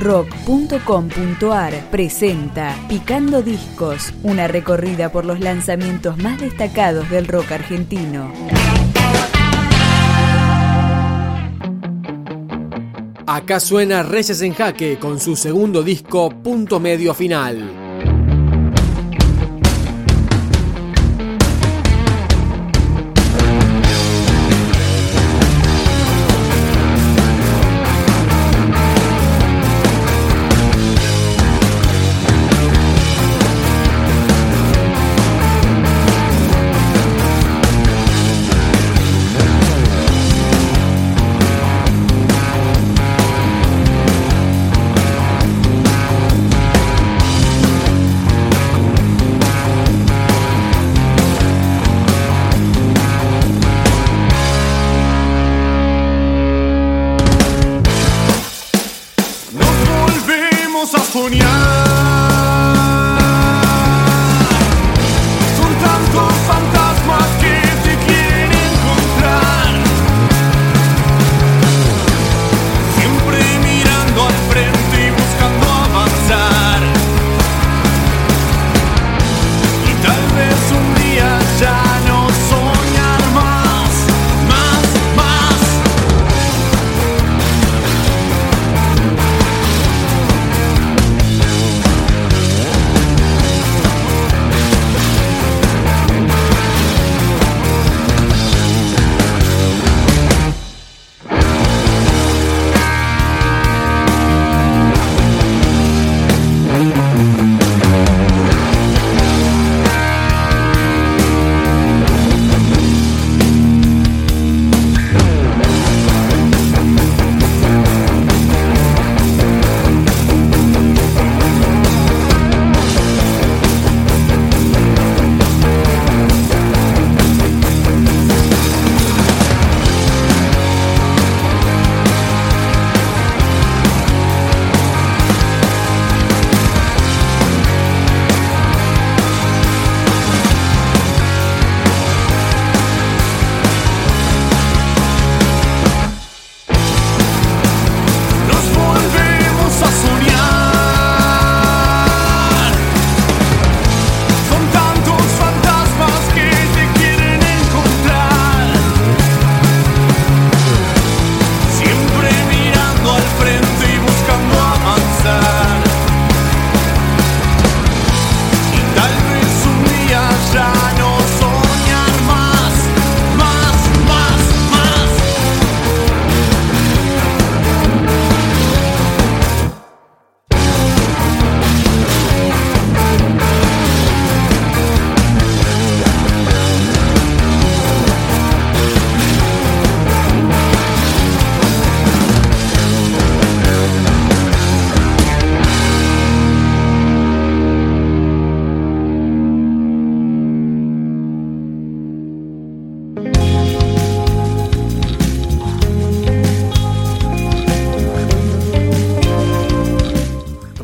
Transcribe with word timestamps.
rock.com.ar 0.00 1.90
presenta 1.90 2.74
Picando 2.88 3.42
Discos, 3.42 4.14
una 4.22 4.48
recorrida 4.48 5.12
por 5.12 5.26
los 5.26 5.40
lanzamientos 5.40 6.16
más 6.18 6.40
destacados 6.40 7.08
del 7.10 7.28
rock 7.28 7.52
argentino. 7.52 8.32
Acá 13.26 13.60
suena 13.60 14.02
Reyes 14.02 14.40
en 14.42 14.54
Jaque 14.54 14.98
con 14.98 15.20
su 15.20 15.36
segundo 15.36 15.82
disco 15.82 16.30
Punto 16.30 16.80
Medio 16.80 17.14
Final. 17.14 17.89
Yeah. 61.28 61.79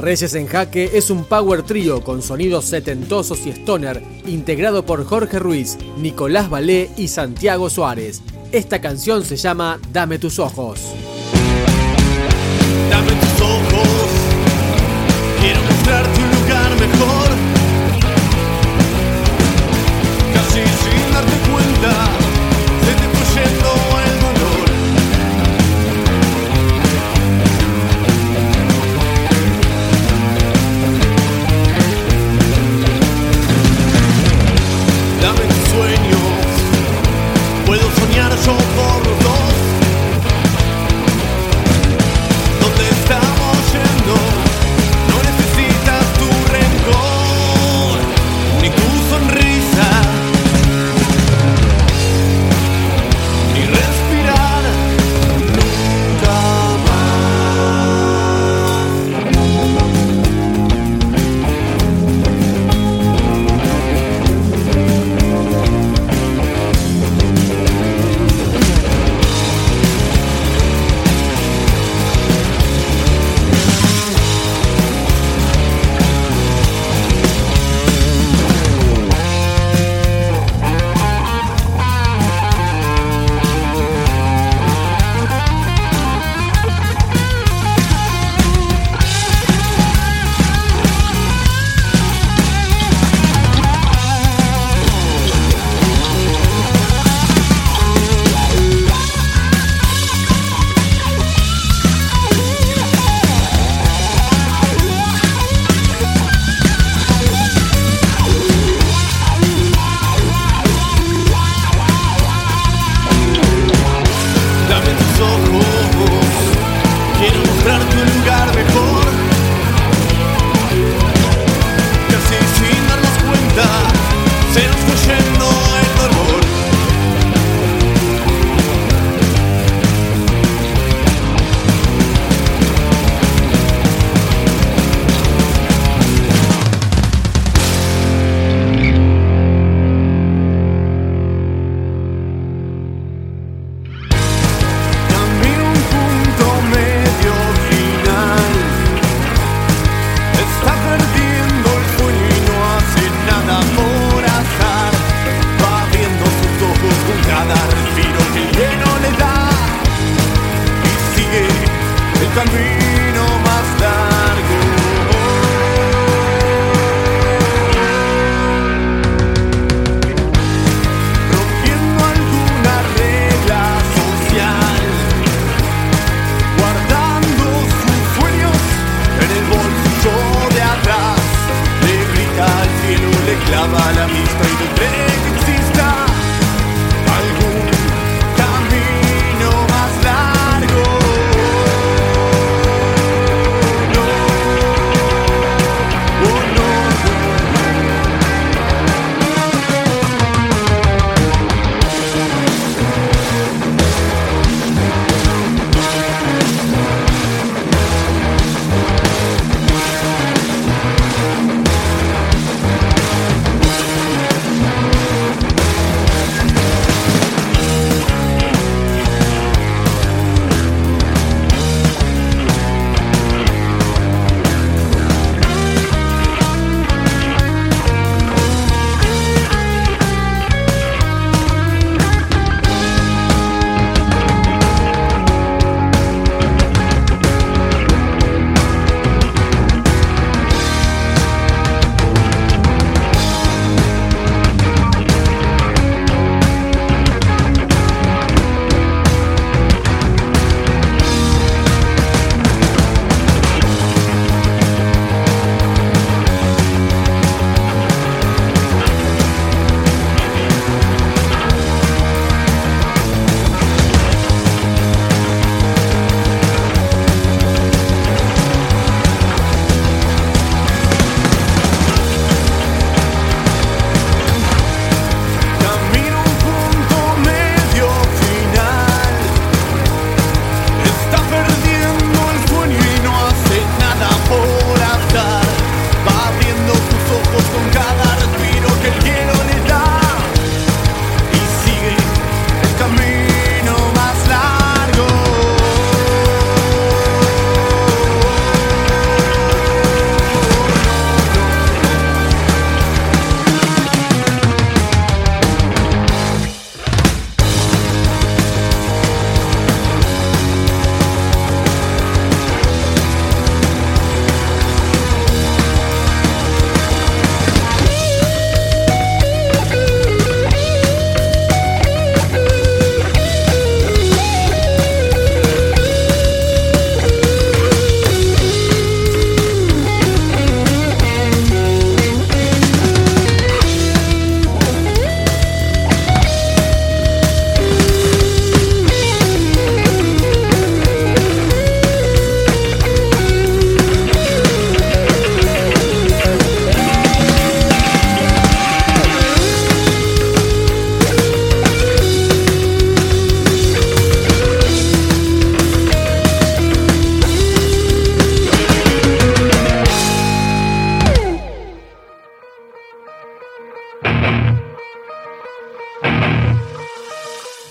Reyes 0.06 0.36
en 0.36 0.46
Jaque 0.46 0.92
es 0.94 1.10
un 1.10 1.24
power 1.24 1.64
trío 1.64 2.00
con 2.04 2.22
sonidos 2.22 2.66
setentosos 2.66 3.44
y 3.44 3.50
stoner, 3.50 4.00
integrado 4.24 4.86
por 4.86 5.04
Jorge 5.04 5.40
Ruiz, 5.40 5.76
Nicolás 5.98 6.48
Valé 6.48 6.90
y 6.96 7.08
Santiago 7.08 7.68
Suárez. 7.68 8.22
Esta 8.52 8.80
canción 8.80 9.24
se 9.24 9.34
llama 9.34 9.80
Dame 9.90 10.20
tus 10.20 10.38
ojos. 10.38 10.78
Dame 12.88 13.10
tus 13.14 13.40
ojos, 13.40 14.08
quiero 15.40 15.60
mostrarte 15.62 16.25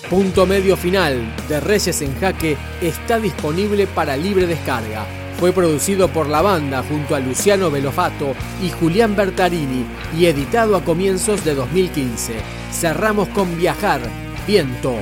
Punto 0.10 0.46
medio 0.46 0.78
final 0.78 1.34
de 1.50 1.60
Reyes 1.60 2.00
en 2.04 2.16
Jaque 2.20 2.56
está 2.80 3.20
disponible 3.20 3.88
para 3.88 4.16
libre 4.16 4.46
descarga. 4.46 5.04
Fue 5.40 5.52
producido 5.52 6.10
por 6.10 6.30
la 6.30 6.44
banda 6.44 6.84
junto 6.88 7.16
a 7.16 7.20
Luciano 7.20 7.72
Velofato 7.72 8.36
y 8.62 8.70
Julián 8.70 9.16
Bertarini 9.16 9.84
y 10.16 10.28
editado 10.28 10.76
a 10.76 10.84
comienzos 10.84 11.44
de 11.44 11.56
2015. 11.56 12.34
Cerramos 12.72 13.30
con 13.30 13.58
Viajar, 13.58 14.00
Viento. 14.46 14.96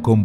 Discos, 0.00 0.16